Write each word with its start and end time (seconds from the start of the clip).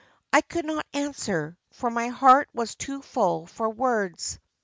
I 0.33 0.41
could 0.41 0.65
not 0.65 0.83
answer, 0.95 1.59
for 1.73 1.91
my 1.91 2.07
heart 2.07 2.49
was 2.55 2.73
too 2.73 3.03
full 3.03 3.45
for 3.45 3.69
words. 3.69 4.39